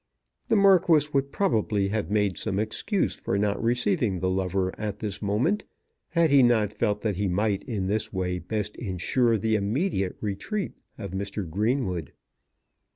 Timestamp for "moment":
5.21-5.63